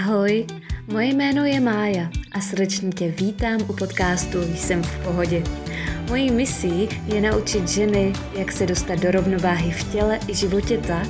[0.00, 0.46] Ahoj,
[0.92, 5.42] moje jméno je Mája a srdečně tě vítám u podcastu Jsem v pohodě.
[6.08, 11.08] Mojí misí je naučit ženy, jak se dostat do rovnováhy v těle i životě tak,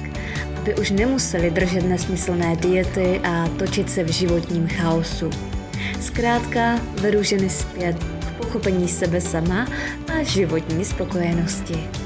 [0.56, 5.30] aby už nemuseli držet nesmyslné diety a točit se v životním chaosu.
[6.00, 9.68] Zkrátka vedu ženy zpět k pochopení sebe sama
[10.14, 11.99] a životní spokojenosti.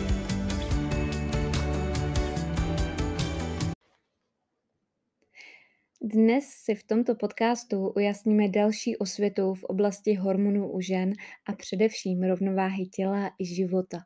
[6.14, 11.12] Dnes si v tomto podcastu ujasníme další osvětu v oblasti hormonů u žen
[11.46, 13.98] a především rovnováhy těla i života.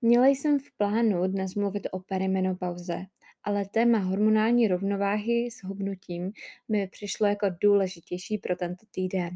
[0.00, 2.98] Měla jsem v plánu dnes mluvit o perimenopauze,
[3.44, 6.32] ale téma hormonální rovnováhy s hubnutím
[6.68, 9.30] mi přišlo jako důležitější pro tento týden.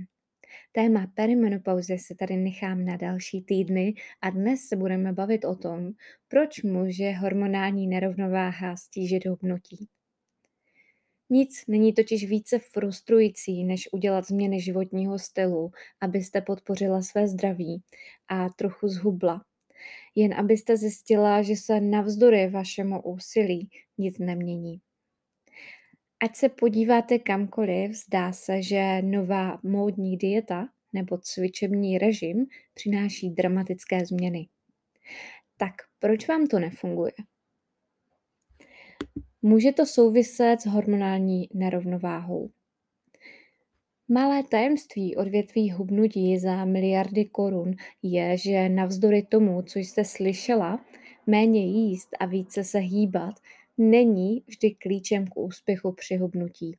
[0.72, 5.90] Téma perimenopauzy se tady nechám na další týdny a dnes se budeme bavit o tom,
[6.28, 9.88] proč může hormonální nerovnováha stížit hubnutí.
[11.30, 17.82] Nic není totiž více frustrující, než udělat změny životního stylu, abyste podpořila své zdraví
[18.28, 19.44] a trochu zhubla.
[20.14, 24.80] Jen abyste zjistila, že se navzdory vašemu úsilí nic nemění.
[26.20, 34.06] Ať se podíváte kamkoliv, zdá se, že nová módní dieta nebo cvičební režim přináší dramatické
[34.06, 34.48] změny.
[35.56, 37.12] Tak proč vám to nefunguje?
[39.46, 42.50] Může to souviset s hormonální nerovnováhou.
[44.08, 50.84] Malé tajemství odvětví hubnutí za miliardy korun je, že navzdory tomu, co jste slyšela,
[51.26, 53.34] méně jíst a více se hýbat
[53.78, 56.76] není vždy klíčem k úspěchu při hubnutí.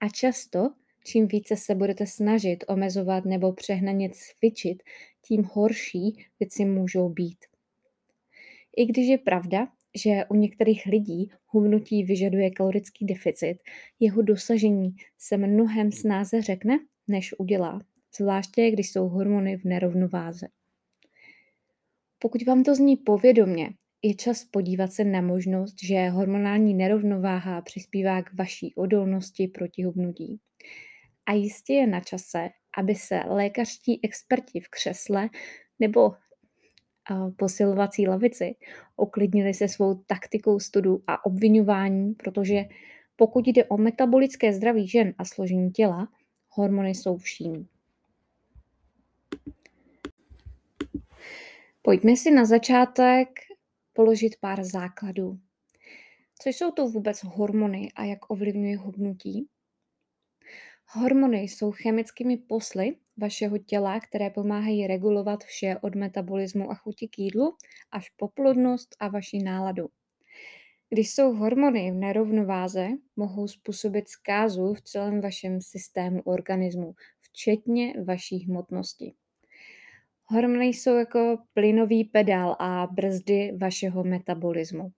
[0.00, 0.70] A často,
[1.04, 4.82] čím více se budete snažit omezovat nebo přehnaně cvičit,
[5.22, 7.38] tím horší věci můžou být.
[8.76, 13.58] I když je pravda, že u některých lidí hubnutí vyžaduje kalorický deficit,
[14.00, 17.80] jeho dosažení se mnohem snáze řekne, než udělá,
[18.16, 20.46] zvláště když jsou hormony v nerovnováze.
[22.18, 23.70] Pokud vám to zní povědomě,
[24.02, 30.40] je čas podívat se na možnost, že hormonální nerovnováha přispívá k vaší odolnosti proti hubnutí.
[31.26, 35.28] A jistě je na čase, aby se lékařští experti v křesle
[35.78, 36.12] nebo
[37.36, 38.54] posilovací lavici,
[38.96, 42.64] oklidnili se svou taktikou studu a obvinování, protože
[43.16, 46.08] pokud jde o metabolické zdraví žen a složení těla,
[46.48, 47.68] hormony jsou vším.
[51.82, 53.28] Pojďme si na začátek
[53.92, 55.38] položit pár základů.
[56.38, 59.48] Co jsou to vůbec hormony a jak ovlivňují hubnutí?
[60.86, 67.18] Hormony jsou chemickými posly vašeho těla, které pomáhají regulovat vše od metabolismu a chuti k
[67.18, 67.56] jídlu
[67.90, 69.88] až po plodnost a vaši náladu.
[70.90, 78.38] Když jsou hormony v nerovnováze, mohou způsobit zkázu v celém vašem systému organismu, včetně vaší
[78.38, 79.14] hmotnosti.
[80.24, 84.92] Hormony jsou jako plynový pedál a brzdy vašeho metabolismu.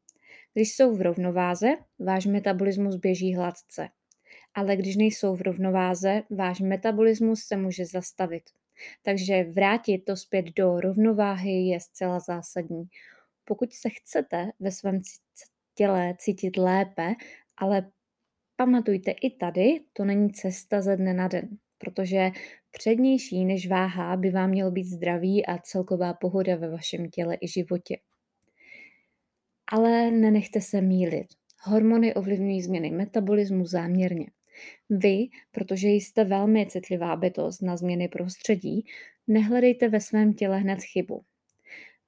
[0.55, 3.89] Když jsou v rovnováze, váš metabolismus běží hladce
[4.55, 8.43] ale když nejsou v rovnováze, váš metabolismus se může zastavit.
[9.03, 12.85] Takže vrátit to zpět do rovnováhy je zcela zásadní.
[13.45, 15.01] Pokud se chcete ve svém
[15.75, 17.15] těle cítit lépe,
[17.57, 17.91] ale
[18.57, 21.49] pamatujte i tady, to není cesta ze dne na den,
[21.79, 22.31] protože
[22.71, 27.49] přednější než váha by vám mělo být zdraví a celková pohoda ve vašem těle i
[27.49, 27.97] životě.
[29.73, 31.27] Ale nenechte se mílit.
[31.63, 34.27] Hormony ovlivňují změny metabolismu záměrně.
[34.91, 38.87] Vy, protože jste velmi citlivá bytost na změny prostředí,
[39.27, 41.23] nehledejte ve svém těle hned chybu.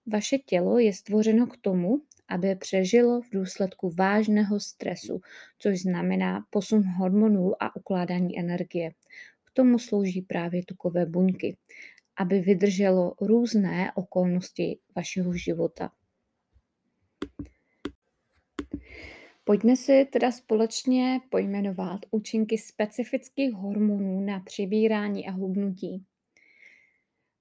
[0.07, 5.21] Vaše tělo je stvořeno k tomu, aby přežilo v důsledku vážného stresu,
[5.59, 8.91] což znamená posun hormonů a ukládání energie.
[9.45, 11.57] K tomu slouží právě tukové buňky,
[12.17, 15.91] aby vydrželo různé okolnosti vašeho života.
[19.49, 26.05] Pojďme si teda společně pojmenovat účinky specifických hormonů na přibírání a hubnutí.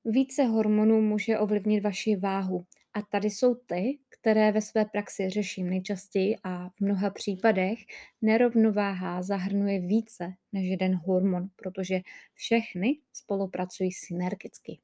[0.05, 5.69] Více hormonů může ovlivnit vaši váhu a tady jsou ty, které ve své praxi řeším
[5.69, 7.79] nejčastěji a v mnoha případech
[8.21, 11.99] nerovnováha zahrnuje více než jeden hormon, protože
[12.33, 14.79] všechny spolupracují synergicky.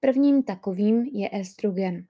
[0.00, 2.06] Prvním takovým je estrogen.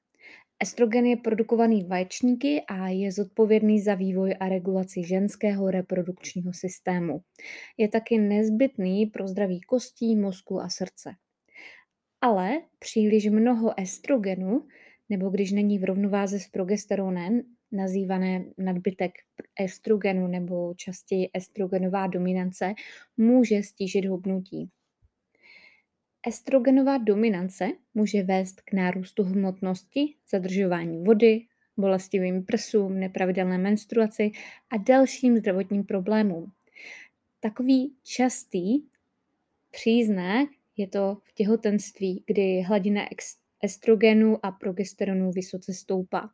[0.63, 7.21] Estrogen je produkovaný vaječníky a je zodpovědný za vývoj a regulaci ženského reprodukčního systému.
[7.77, 11.11] Je taky nezbytný pro zdraví kostí, mozku a srdce.
[12.21, 14.67] Ale příliš mnoho estrogenu,
[15.09, 17.43] nebo když není v rovnováze s progesteronem,
[17.73, 19.13] nazývané nadbytek
[19.61, 22.75] estrogenu nebo častěji estrogenová dominance,
[23.17, 24.71] může stížit hubnutí.
[26.29, 31.47] Estrogenová dominance může vést k nárůstu hmotnosti, zadržování vody,
[31.77, 34.31] bolestivým prsům, nepravidelné menstruaci
[34.71, 36.53] a dalším zdravotním problémům.
[37.41, 38.83] Takový častý
[39.71, 43.03] příznak je to v těhotenství, kdy hladina
[43.63, 46.31] estrogenu a progesteronu vysoce stoupá.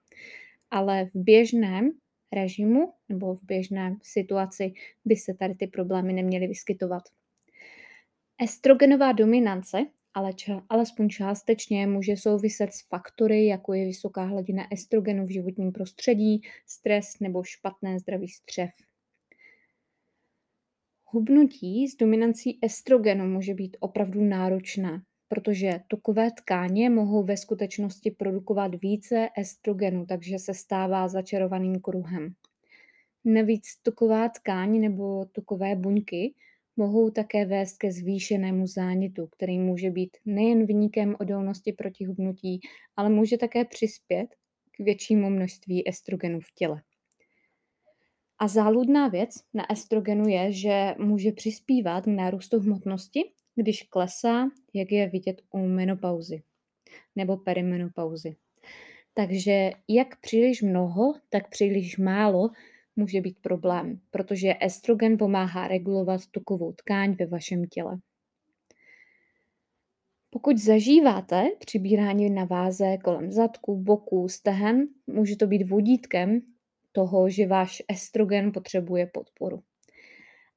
[0.71, 1.91] Ale v běžném
[2.33, 4.73] režimu nebo v běžné situaci
[5.05, 7.03] by se tady ty problémy neměly vyskytovat.
[8.38, 15.26] Estrogenová dominance ale ča, alespoň částečně může souviset s faktory, jako je vysoká hladina estrogenu
[15.26, 18.70] v životním prostředí, stres nebo špatné zdraví střev.
[21.05, 28.75] Hubnutí s dominancí estrogenu může být opravdu náročné, protože tukové tkáně mohou ve skutečnosti produkovat
[28.82, 32.34] více estrogenu, takže se stává začarovaným kruhem.
[33.25, 36.34] Navíc tuková tkáň nebo tukové buňky
[36.77, 42.61] mohou také vést ke zvýšenému zánětu, který může být nejen vynikem odolnosti proti hubnutí,
[42.97, 44.27] ale může také přispět
[44.71, 46.83] k většímu množství estrogenu v těle.
[48.39, 54.93] A záludná věc na estrogenu je, že může přispívat k nárůstu hmotnosti, když klesá, jak
[54.93, 56.43] je vidět u menopauzy
[57.17, 58.37] nebo perimenopauzy.
[59.15, 62.51] Takže jak příliš mnoho, tak příliš málo
[62.97, 67.99] může být problém, protože estrogen pomáhá regulovat tukovou tkáň ve vašem těle.
[70.31, 76.41] Pokud zažíváte přibírání na váze kolem zadku, boku, stehen, může to být vodítkem
[76.93, 79.62] toho, že váš estrogen potřebuje podporu.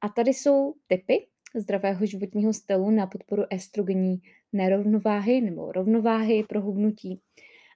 [0.02, 4.22] A tady jsou typy zdravého životního stylu na podporu estrogenní
[4.54, 7.22] nerovnováhy nebo rovnováhy pro hubnutí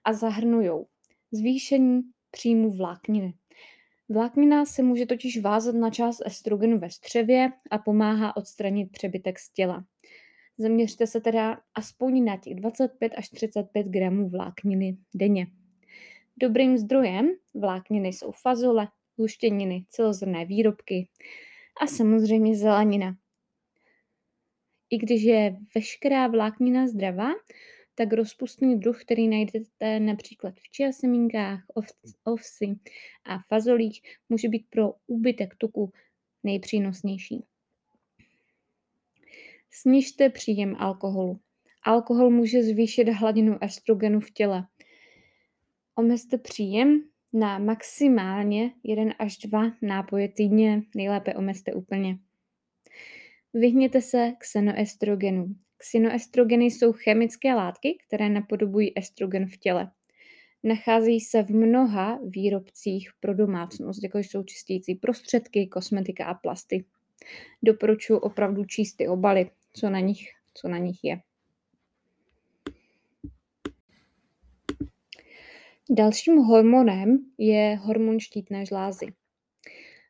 [0.03, 0.69] a zahrnují
[1.31, 2.01] zvýšení
[2.31, 3.33] příjmu vlákniny,
[4.11, 9.49] Vláknina se může totiž vázat na část estrogenu ve střevě a pomáhá odstranit přebytek z
[9.49, 9.85] těla.
[10.57, 15.47] Zaměřte se teda aspoň na těch 25 až 35 gramů vlákniny denně.
[16.37, 18.87] Dobrým zdrojem vlákniny jsou fazole,
[19.19, 21.07] luštěniny, celozrné výrobky
[21.81, 23.15] a samozřejmě zelenina.
[24.89, 27.29] I když je veškerá vláknina zdravá,
[27.99, 31.63] tak rozpustný druh, který najdete například v čia semínkách,
[32.23, 32.75] ovsi
[33.25, 35.91] a fazolích, může být pro úbytek tuku
[36.43, 37.43] nejpřínosnější.
[39.71, 41.39] Snižte příjem alkoholu.
[41.83, 44.67] Alkohol může zvýšit hladinu estrogenu v těle.
[45.95, 47.03] Omezte příjem
[47.33, 52.17] na maximálně 1 až 2 nápoje týdně, nejlépe omezte úplně.
[53.53, 55.55] Vyhněte se ksenoestrogenu.
[55.79, 59.91] Xenoestrogeny jsou chemické látky, které napodobují estrogen v těle.
[60.63, 66.85] Nachází se v mnoha výrobcích pro domácnost, jako jsou čistící prostředky, kosmetika a plasty.
[67.63, 71.21] Doporučuji opravdu číst ty obaly, co na nich, co na nich je.
[75.89, 79.05] Dalším hormonem je hormon štítné žlázy.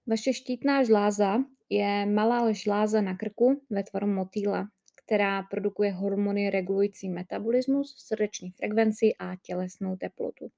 [0.08, 4.70] Vaše štítná žláza je malá žláza na krku ve tvaru motýla
[5.10, 10.52] která produkuje hormony regulující metabolismus, srdeční frekvenci a tělesnou teplotu.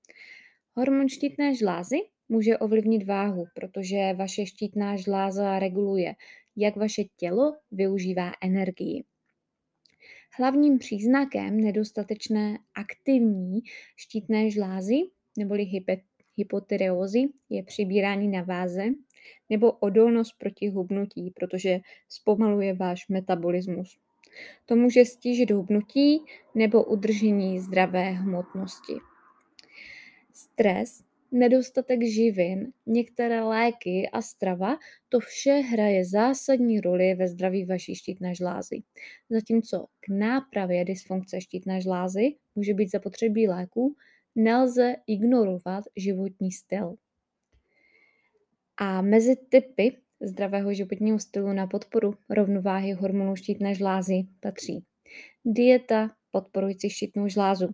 [0.74, 1.96] Hormon štítné žlázy
[2.30, 6.14] může ovlivnit váhu, protože vaše štítná žláza reguluje,
[6.56, 9.04] jak vaše tělo využívá energii.
[10.38, 13.60] Hlavním příznakem nedostatečné aktivní
[13.96, 14.96] štítné žlázy
[15.38, 15.66] neboli
[16.38, 18.84] hypotyreózy je přibírání na váze
[19.50, 21.80] nebo odolnost proti hubnutí, protože
[22.10, 23.98] zpomaluje váš metabolismus.
[24.66, 28.94] To může stížit hubnutí nebo udržení zdravé hmotnosti.
[30.34, 34.78] Stres, nedostatek živin, některé léky a strava,
[35.10, 38.84] to vše hraje zásadní roli ve zdraví vaší štítné žlázy.
[39.30, 43.96] Zatímco k nápravě dysfunkce štítné žlázy může být zapotřebí léků,
[44.36, 46.96] nelze ignorovat životní styl.
[48.78, 54.84] A mezi typy zdravého životního stylu na podporu rovnováhy hormonů štítné žlázy patří
[55.46, 57.70] dieta podporující štítnou žlázu.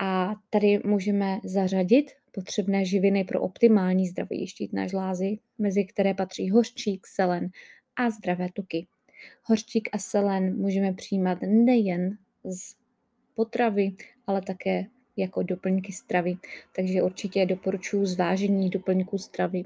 [0.00, 7.06] A tady můžeme zařadit potřebné živiny pro optimální zdraví štítné žlázy, mezi které patří hořčík,
[7.06, 7.48] selen
[7.96, 8.86] a zdravé tuky.
[9.44, 12.74] Hořčík a selen můžeme přijímat nejen z
[13.34, 13.94] potravy,
[14.26, 14.84] ale také
[15.16, 16.36] jako doplňky stravy.
[16.76, 19.64] Takže určitě doporučuji zvážení doplňků stravy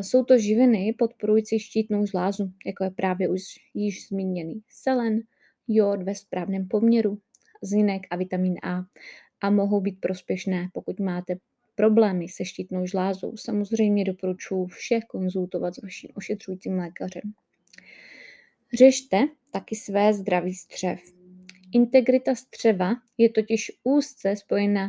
[0.00, 3.42] jsou to živiny podporující štítnou žlázu, jako je právě už
[3.74, 5.20] již zmíněný selen,
[5.68, 7.18] jod ve správném poměru,
[7.62, 8.82] zinek a vitamin A
[9.40, 11.36] a mohou být prospěšné, pokud máte
[11.74, 17.22] problémy se štítnou žlázou, samozřejmě doporučuji vše konzultovat s vaším ošetřujícím lékařem.
[18.74, 19.18] Řešte
[19.52, 21.00] taky své zdraví střev.
[21.72, 24.88] Integrita střeva je totiž úzce spojena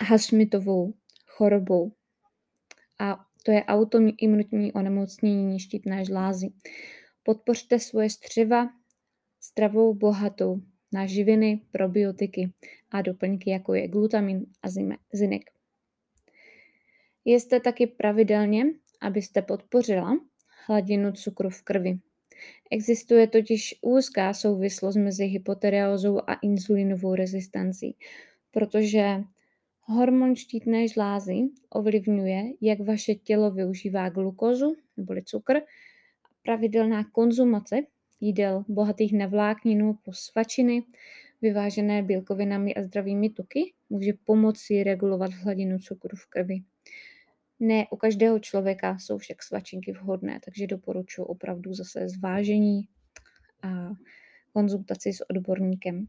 [0.00, 0.94] Hashmitovou
[1.26, 1.92] chorobou
[2.98, 6.48] a to je autoimunitní onemocnění štítné žlázy.
[7.22, 8.68] Podpořte svoje střeva
[9.40, 10.60] stravou bohatou
[10.92, 12.52] na živiny, probiotiky
[12.90, 14.68] a doplňky, jako je glutamin a
[15.12, 15.42] zinek.
[17.24, 18.64] Jeste taky pravidelně,
[19.00, 20.18] abyste podpořila
[20.66, 21.98] hladinu cukru v krvi.
[22.70, 27.96] Existuje totiž úzká souvislost mezi hypotyreózou a insulinovou rezistencí,
[28.50, 29.24] protože
[29.88, 35.60] hormon štítné žlázy ovlivňuje, jak vaše tělo využívá glukózu neboli cukr.
[36.42, 37.76] Pravidelná konzumace
[38.20, 40.82] jídel bohatých na vlákninu po svačiny,
[41.42, 46.58] vyvážené bílkovinami a zdravými tuky, může pomoci regulovat hladinu cukru v krvi.
[47.60, 52.88] Ne u každého člověka jsou však svačinky vhodné, takže doporučuji opravdu zase zvážení
[53.62, 53.90] a
[54.52, 56.06] konzultaci s odborníkem.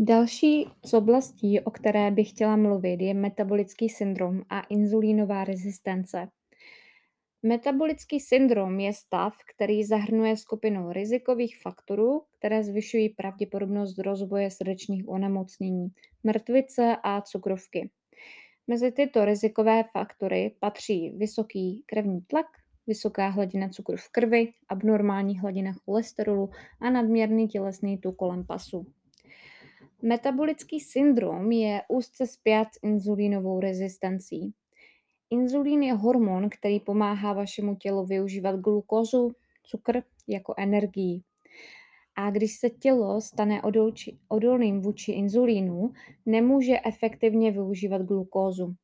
[0.00, 6.28] Další z oblastí, o které bych chtěla mluvit, je metabolický syndrom a inzulínová rezistence.
[7.42, 15.88] Metabolický syndrom je stav, který zahrnuje skupinu rizikových faktorů, které zvyšují pravděpodobnost rozvoje srdečních onemocnění,
[16.24, 17.90] mrtvice a cukrovky.
[18.66, 22.46] Mezi tyto rizikové faktory patří vysoký krevní tlak,
[22.86, 26.50] vysoká hladina cukru v krvi, abnormální hladina cholesterolu
[26.80, 28.86] a nadměrný tělesný tuk kolem pasu.
[30.02, 34.54] Metabolický syndrom je úzce spjat s inzulínovou rezistencí.
[35.30, 41.22] Inzulín je hormon, který pomáhá vašemu tělu využívat glukózu, cukr jako energii.
[42.16, 45.92] A když se tělo stane odolči, odolným vůči inzulínu,
[46.26, 48.74] nemůže efektivně využívat glukózu.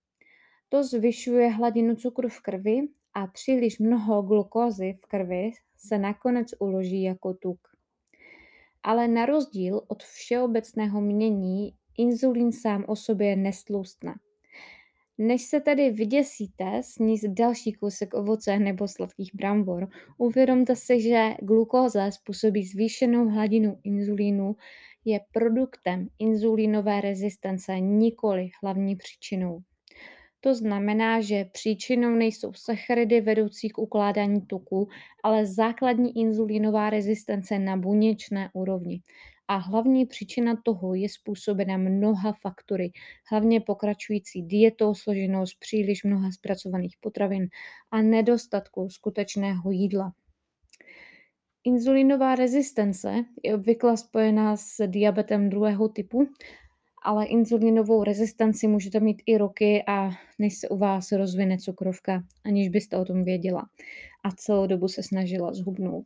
[0.69, 2.81] To zvyšuje hladinu cukru v krvi
[3.15, 7.74] a příliš mnoho glukózy v krvi se nakonec uloží jako tuk.
[8.85, 14.15] Ale na rozdíl od všeobecného mění, inzulín sám o sobě nestlustne.
[15.19, 19.89] Než se tedy vyděsíte sníst další kousek ovoce nebo sladkých brambor,
[20.19, 24.57] uvědomte si, že glukóza způsobí zvýšenou hladinu inzulínu,
[25.05, 29.61] je produktem inzulínové rezistence, nikoli hlavní příčinou.
[30.45, 34.89] To znamená, že příčinou nejsou sacharidy vedoucí k ukládání tuku,
[35.23, 39.01] ale základní inzulínová rezistence na buněčné úrovni.
[39.49, 42.93] A hlavní příčina toho je způsobena mnoha faktory,
[43.31, 47.49] hlavně pokračující dietou složenou z příliš mnoha zpracovaných potravin
[47.91, 50.13] a nedostatku skutečného jídla.
[51.65, 56.29] Inzulinová rezistence je obvykle spojená s diabetem druhého typu,
[57.05, 62.69] ale inzulinovou rezistenci můžete mít i roky a než se u vás rozvine cukrovka, aniž
[62.69, 63.69] byste o tom věděla
[64.25, 66.05] a celou dobu se snažila zhubnout.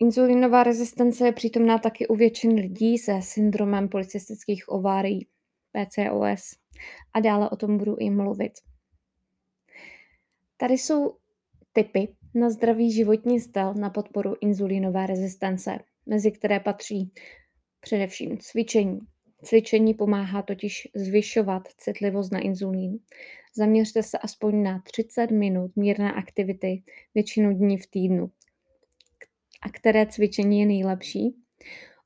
[0.00, 5.26] Inzulinová rezistence je přítomná taky u většin lidí se syndromem polycystických ovárií,
[5.72, 6.58] PCOS.
[7.14, 8.52] A dále o tom budu i mluvit.
[10.56, 11.16] Tady jsou
[11.72, 17.12] typy na zdravý životní styl na podporu inzulínové rezistence, mezi které patří
[17.80, 19.00] především cvičení.
[19.42, 22.98] Cvičení pomáhá totiž zvyšovat citlivost na inzulín.
[23.56, 26.82] Zaměřte se aspoň na 30 minut mírné aktivity
[27.14, 28.30] většinu dní v týdnu
[29.62, 31.36] a které cvičení je nejlepší.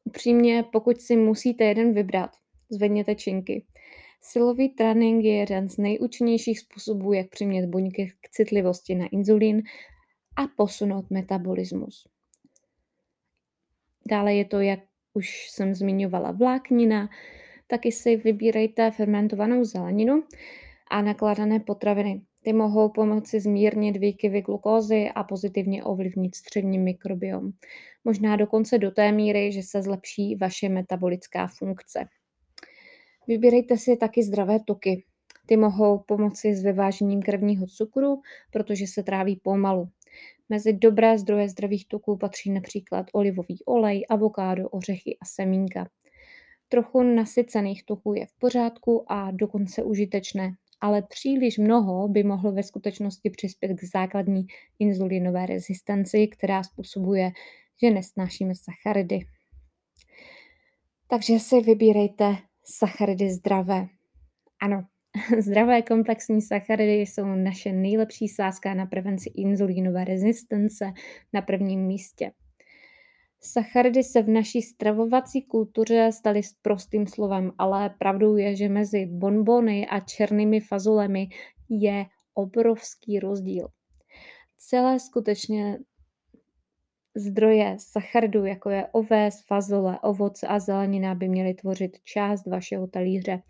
[0.04, 2.30] Upřímně, pokud si musíte jeden vybrat,
[2.70, 3.64] zvedněte činky.
[4.20, 9.62] Silový trénink je jeden z nejúčinnějších způsobů, jak přimět buňky k citlivosti na inzulín
[10.36, 12.08] a posunout metabolismus.
[14.08, 14.80] Dále je to, jak
[15.14, 17.08] už jsem zmiňovala, vláknina,
[17.66, 20.22] taky si vybírejte fermentovanou zeleninu
[20.90, 22.22] a nakladané potraviny.
[22.44, 27.50] Ty mohou pomoci zmírnit výkyvy glukózy a pozitivně ovlivnit střední mikrobiom.
[28.04, 32.08] Možná dokonce do té míry, že se zlepší vaše metabolická funkce.
[33.28, 35.04] Vybírejte si taky zdravé tuky.
[35.46, 38.20] Ty mohou pomoci s vyvážením krevního cukru,
[38.52, 39.88] protože se tráví pomalu.
[40.52, 45.88] Mezi dobré zdroje zdravých tuků patří například olivový olej, avokádo, ořechy a semínka.
[46.68, 52.62] Trochu nasycených tuků je v pořádku a dokonce užitečné, ale příliš mnoho by mohlo ve
[52.62, 54.46] skutečnosti přispět k základní
[54.78, 57.30] inzulinové rezistenci, která způsobuje,
[57.82, 59.20] že nesnášíme sacharidy.
[61.08, 63.86] Takže si vybírejte sacharidy zdravé.
[64.60, 64.84] Ano,
[65.38, 70.92] zdravé komplexní sacharidy jsou naše nejlepší sázka na prevenci inzulínové rezistence
[71.32, 72.32] na prvním místě.
[73.40, 79.86] Sacharidy se v naší stravovací kultuře staly prostým slovem, ale pravdou je, že mezi bonbony
[79.88, 81.28] a černými fazolemi
[81.68, 83.68] je obrovský rozdíl.
[84.56, 85.78] Celé skutečně
[87.14, 93.42] zdroje sacharidů, jako je oves, fazole, ovoce a zelenina, by měly tvořit část vašeho talíře.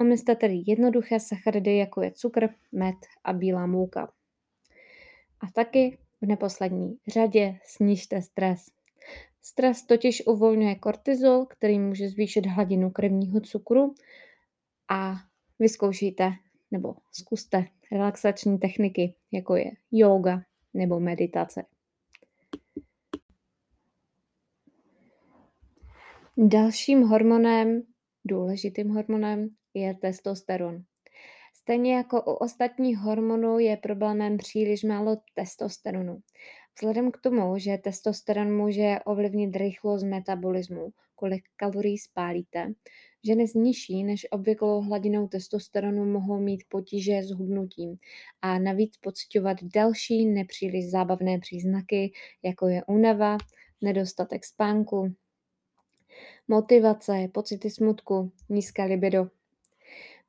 [0.00, 4.12] Omyslete tedy jednoduché sacharidy, jako je cukr, med a bílá mouka.
[5.40, 8.66] A taky v neposlední řadě snižte stres.
[9.42, 13.94] Stres totiž uvolňuje kortizol, který může zvýšit hladinu krevního cukru
[14.88, 15.14] a
[15.58, 16.32] vyzkoušejte
[16.70, 20.42] nebo zkuste relaxační techniky, jako je yoga
[20.74, 21.64] nebo meditace.
[26.36, 27.82] Dalším hormonem,
[28.24, 30.82] důležitým hormonem, je testosteron.
[31.54, 36.20] Stejně jako u ostatních hormonů je problémem příliš málo testosteronu.
[36.78, 42.72] Vzhledem k tomu, že testosteron může ovlivnit rychlost metabolismu, kolik kalorií spálíte,
[43.26, 47.96] ženy s nižší než obvyklou hladinou testosteronu mohou mít potíže s hubnutím
[48.42, 52.12] a navíc pocitovat další nepříliš zábavné příznaky,
[52.42, 53.36] jako je únava,
[53.80, 55.14] nedostatek spánku,
[56.48, 59.28] motivace, pocity smutku, nízké libido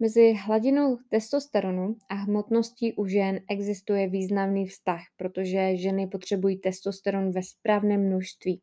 [0.02, 7.44] Mezi hladinou testosteronu a hmotností u žen existuje významný vztah, protože ženy potřebují testosteron ve
[7.44, 8.62] správném množství.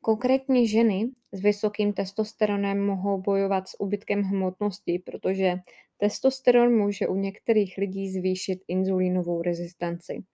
[0.00, 5.56] Konkrétně ženy s vysokým testosteronem mohou bojovat s úbytkem hmotnosti, protože
[5.96, 10.24] testosteron může u některých lidí zvýšit inzulínovou rezistenci.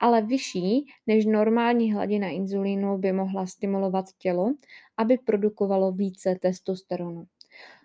[0.00, 4.54] Ale vyšší než normální hladina inzulínu by mohla stimulovat tělo,
[4.96, 7.26] aby produkovalo více testosteronu.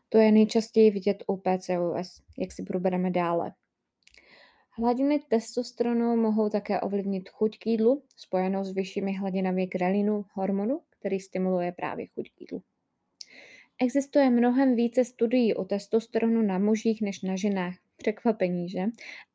[0.09, 3.51] To je nejčastěji vidět u PCOS, jak si probereme dále.
[4.79, 11.19] Hladiny testosteronu mohou také ovlivnit chuť k jídlu, spojenou s vyššími hladinami grelinu, hormonu, který
[11.19, 12.61] stimuluje právě chuť k jídlu.
[13.81, 17.75] Existuje mnohem více studií o testosteronu na mužích než na ženách.
[17.97, 18.85] Překvapení, že?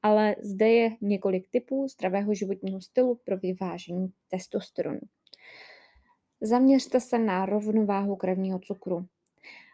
[0.02, 5.00] Ale zde je několik typů zdravého životního stylu pro vyvážení testosteronu.
[6.40, 9.06] Zaměřte se na rovnováhu krevního cukru.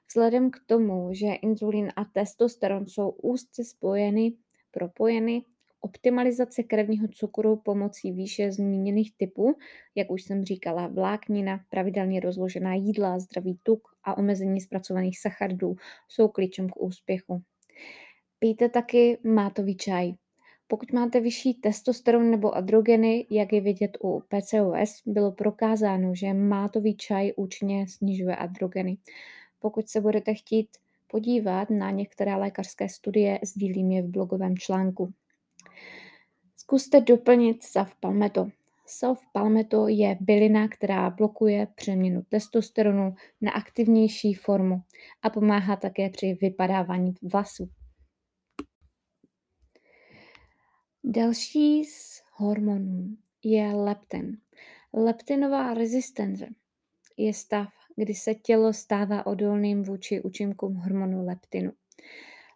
[0.09, 4.33] Vzhledem k tomu, že inzulín a testosteron jsou úzce spojeny,
[4.71, 5.45] propojeny,
[5.81, 9.57] optimalizace krevního cukru pomocí výše zmíněných typů,
[9.95, 15.77] jak už jsem říkala, vláknina, pravidelně rozložená jídla, zdravý tuk a omezení zpracovaných sacharidů
[16.09, 17.43] jsou klíčem k úspěchu.
[18.39, 20.13] Pijte taky mátový čaj.
[20.67, 26.97] Pokud máte vyšší testosteron nebo androgeny, jak je vidět u PCOS, bylo prokázáno, že mátový
[26.97, 28.97] čaj účinně snižuje androgeny.
[29.59, 30.69] Pokud se budete chtít
[31.07, 35.15] podívat na některé lékařské studie, sdílím je v blogovém článku.
[36.57, 38.49] Zkuste doplnit self-palmetto.
[38.87, 44.83] Self-palmetto je bylina, která blokuje přeměnu testosteronu na aktivnější formu
[45.23, 47.69] a pomáhá také při vypadávání vlasů.
[51.05, 54.39] Další z hormonů je leptin.
[54.93, 56.49] Leptinová rezistence
[57.17, 57.69] je stav,
[57.99, 61.73] kdy se tělo stává odolným vůči účinkům hormonu leptinu.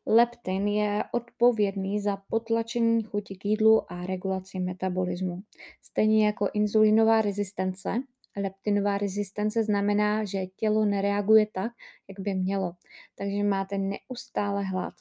[0.07, 5.42] Leptin je odpovědný za potlačení chuti k jídlu a regulaci metabolismu.
[5.83, 8.02] Stejně jako inzulinová rezistence,
[8.37, 11.72] leptinová rezistence znamená, že tělo nereaguje tak,
[12.09, 12.72] jak by mělo,
[13.14, 14.94] takže máte neustále hlad.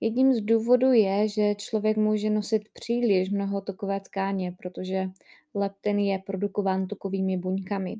[0.00, 5.08] Jedním z důvodů je, že člověk může nosit příliš mnoho tukové tkáně, protože
[5.54, 7.96] leptin je produkován tukovými buňkami.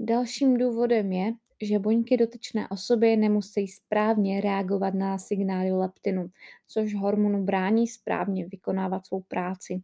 [0.00, 1.32] Dalším důvodem je,
[1.62, 6.30] že buňky dotyčné osoby nemusí správně reagovat na signály leptinu,
[6.68, 9.82] což hormonu brání správně vykonávat svou práci.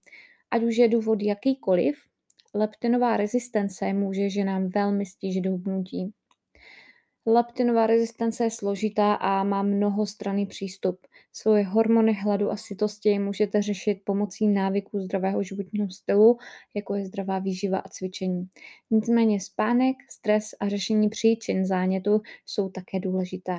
[0.50, 1.96] Ať už je důvod jakýkoliv,
[2.54, 6.12] leptinová rezistence může ženám velmi stížit hubnutí.
[7.26, 11.06] Leptinová rezistence je složitá a má mnohostranný přístup.
[11.34, 16.38] Svoje hormony hladu a sytosti můžete řešit pomocí návyků zdravého životního stylu,
[16.74, 18.48] jako je zdravá výživa a cvičení.
[18.90, 23.58] Nicméně spánek, stres a řešení příčin zánětu jsou také důležité.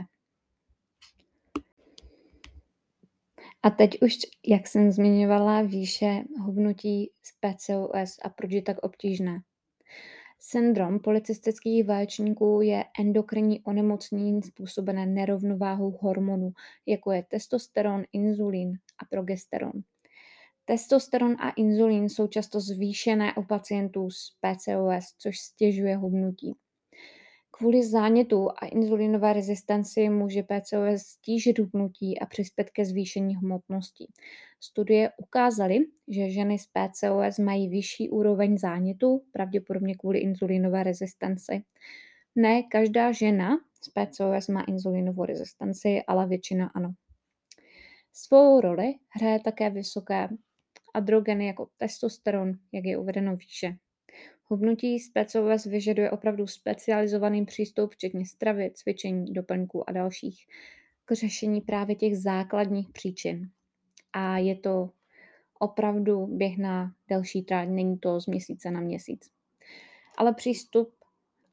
[3.64, 9.42] A teď už, jak jsem zmiňovala, výše hubnutí z PCOS a proč je tak obtížné.
[10.46, 16.54] Syndrom policistických vaječníků je endokrinní onemocnění způsobené nerovnováhou hormonů,
[16.86, 19.72] jako je testosteron, inzulín a progesteron.
[20.66, 26.56] Testosteron a inzulín jsou často zvýšené u pacientů s PCOS, což stěžuje hubnutí.
[27.56, 34.08] Kvůli zánětu a inzulinové rezistenci může PCOS stížit hubnutí a přispět ke zvýšení hmotnosti.
[34.60, 41.64] Studie ukázaly, že ženy s PCOS mají vyšší úroveň zánětu, pravděpodobně kvůli inzulinové rezistenci.
[42.36, 46.94] Ne každá žena s PCOS má inzulinovou rezistenci, ale většina ano.
[48.14, 50.30] Svou roli hraje také vysoké
[50.94, 53.78] androgeny jako testosteron, jak je uvedeno výše.
[54.48, 60.48] Hubnutí PCOS vyžaduje opravdu specializovaný přístup, včetně stravy, cvičení, doplňků a dalších,
[61.06, 63.50] k řešení právě těch základních příčin.
[64.14, 64.90] A je to
[65.60, 69.30] opravdu běh na delší tráť, není to z měsíce na měsíc.
[70.18, 70.94] Ale přístup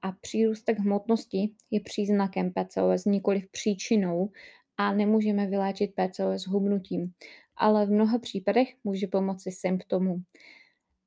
[0.03, 4.31] a přírůstek hmotnosti je příznakem PCOS, nikoli příčinou
[4.77, 7.13] a nemůžeme vyléčit PCOS hubnutím,
[7.57, 10.25] ale v mnoha případech může pomoci symptomům.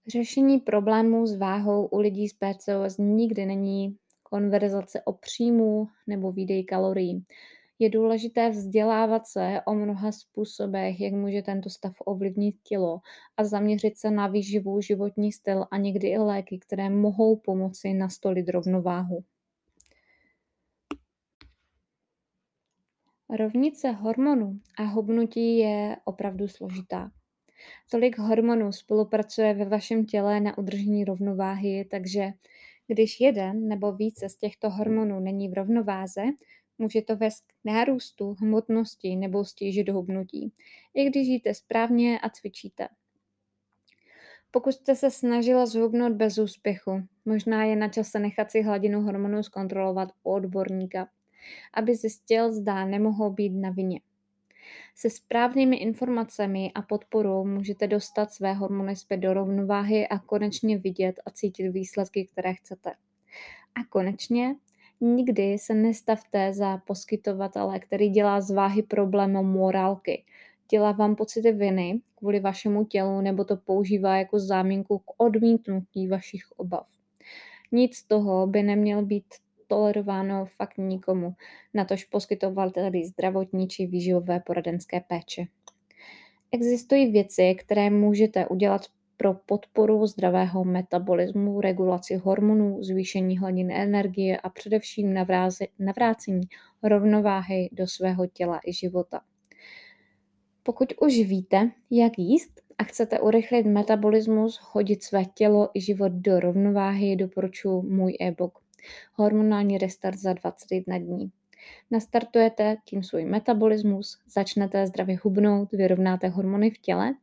[0.08, 6.64] Řešení problémů s váhou u lidí s PCOS nikdy není konverzace o příjmu nebo výdej
[6.64, 7.24] kalorií.
[7.80, 13.00] Je důležité vzdělávat se o mnoha způsobech, jak může tento stav ovlivnit tělo
[13.38, 18.50] a zaměřit se na výživu, životní styl a někdy i léky, které mohou pomoci nastolit
[18.50, 19.24] rovnováhu.
[23.40, 27.12] Rovnice hormonů a hubnutí je opravdu složitá.
[27.92, 32.32] Tolik hormonů spolupracuje ve vašem těle na udržení rovnováhy, takže
[32.88, 36.22] když jeden nebo více z těchto hormonů není v rovnováze,
[36.78, 40.54] může to vést k nárůstu hmotnosti nebo stížit hubnutí,
[40.94, 42.88] i když jíte správně a cvičíte.
[44.52, 49.44] Pokud jste se snažila zhubnout bez úspěchu, možná je na čase nechat si hladinu hormonů
[49.44, 51.08] zkontrolovat u odborníka,
[51.74, 54.00] aby zjistil, zda nemohou být na vině.
[54.96, 61.20] Se správnými informacemi a podporou můžete dostat své hormony zpět do rovnováhy a konečně vidět
[61.26, 62.92] a cítit výsledky, které chcete.
[63.76, 64.56] A konečně
[65.02, 70.24] nikdy se nestavte za poskytovatele, který dělá z váhy problém morálky.
[70.70, 76.44] Dělá vám pocity viny kvůli vašemu tělu nebo to používá jako záminku k odmítnutí vašich
[76.58, 76.88] obav.
[77.72, 79.26] Nic z toho by neměl být
[79.68, 81.34] tolerováno fakt nikomu,
[81.74, 85.46] natož poskytovateli zdravotní či výživové poradenské péče.
[86.52, 88.82] Existují věci, které můžete udělat
[89.18, 95.14] pro podporu zdravého metabolismu, regulaci hormonů, zvýšení hladiny energie a především
[95.80, 96.42] navrácení
[96.84, 99.22] rovnováhy do svého těla i života.
[100.64, 106.40] Pokud už víte, jak jíst a chcete urychlit metabolismus, hodit své tělo i život do
[106.40, 108.63] rovnováhy, doporučuji můj e-book
[109.14, 111.32] hormonální restart za 21 dní.
[111.92, 117.14] Nastartujete tím svůj metabolismus, začnete zdravě hubnout, vyrovnáte hormony v těle,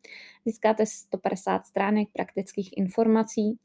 [0.44, 3.58] získáte 150 stránek praktických informací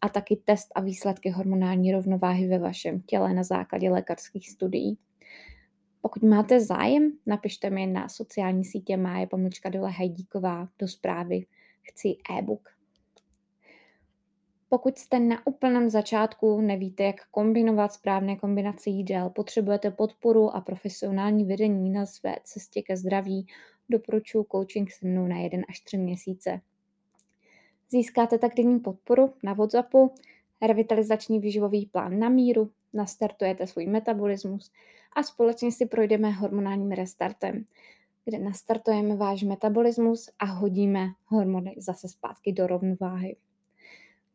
[0.00, 4.98] a taky test a výsledky hormonální rovnováhy ve vašem těle na základě lékařských studií.
[6.00, 11.46] Pokud máte zájem, napište mi na sociální sítě Máje pomlčka dole Hajdíková do zprávy
[11.82, 12.73] Chci e-book.
[14.74, 21.44] Pokud jste na úplném začátku, nevíte, jak kombinovat správné kombinace jídel, potřebujete podporu a profesionální
[21.44, 23.46] vedení na své cestě ke zdraví,
[23.88, 26.60] doporučuji coaching se mnou na 1 až 3 měsíce.
[27.90, 30.14] Získáte tak denní podporu na WhatsAppu,
[30.62, 34.72] revitalizační výživový plán na míru, nastartujete svůj metabolismus
[35.16, 37.64] a společně si projdeme hormonálním restartem,
[38.24, 43.36] kde nastartujeme váš metabolismus a hodíme hormony zase zpátky do rovnováhy.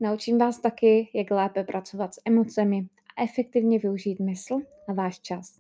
[0.02, 5.60] Naučím vás taky, jak lépe pracovat s emocemi a efektivně využít mysl a váš čas.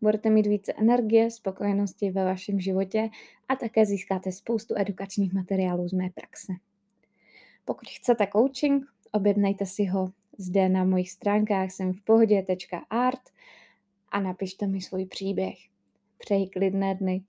[0.00, 3.10] Budete mít více energie, spokojenosti ve vašem životě
[3.48, 6.52] a také získáte spoustu edukačních materiálů z mé praxe.
[7.64, 13.22] Pokud chcete coaching, objednejte si ho zde na mojich stránkách jsem v pohodě.art
[14.08, 15.58] a napište mi svůj příběh.
[16.18, 17.22] Přeji klidné dny.